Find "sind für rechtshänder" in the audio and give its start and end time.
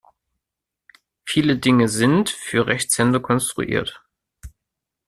1.87-3.19